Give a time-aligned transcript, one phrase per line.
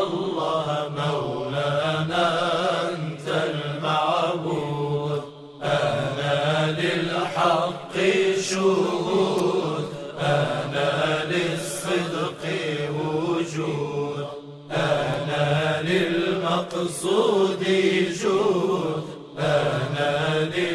[0.02, 2.26] الله مولانا
[2.82, 5.22] أنت المعبود
[5.64, 7.96] أنا للحق
[8.42, 9.09] شهود
[15.82, 17.64] للمقصود
[18.24, 19.04] جود.
[19.40, 20.69] أنا لله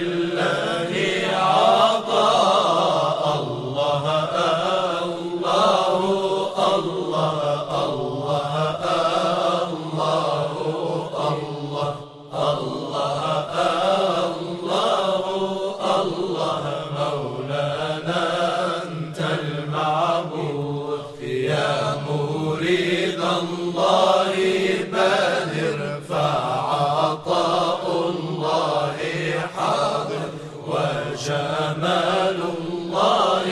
[31.15, 33.47] وجمال الله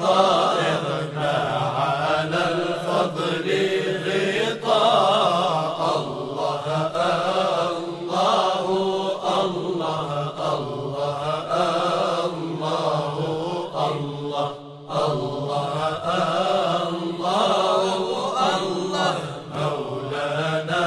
[0.00, 0.84] ظاهر
[1.16, 1.38] ما
[1.78, 3.46] على الفضل
[4.06, 6.64] غطاء الله
[7.78, 8.66] الله
[9.44, 10.08] الله
[10.52, 11.20] الله
[13.88, 14.54] الله
[15.06, 15.78] الله
[17.44, 17.82] الله
[18.56, 19.16] الله
[19.54, 20.84] مولانا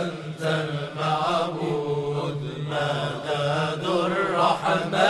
[0.00, 5.05] أنت المعبود مدد الرحمن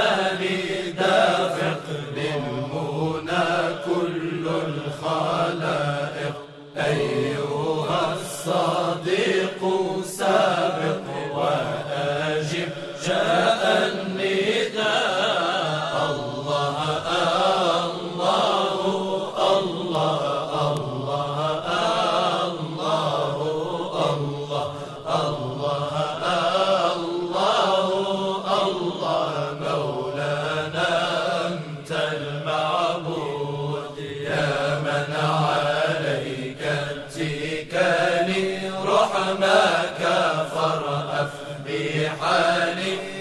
[13.06, 13.62] جاء
[13.92, 14.86] النداء
[16.10, 16.76] الله
[17.86, 18.70] الله
[19.56, 20.22] الله الله
[20.70, 21.38] الله
[23.96, 24.32] الله
[25.22, 25.92] الله
[26.94, 27.86] الله
[28.62, 30.90] الله مولانا
[31.46, 33.96] أنت المعبود
[34.30, 34.50] يا
[34.84, 38.44] من عليك اتكالي
[38.84, 40.00] رحمك
[42.20, 43.15] الحالي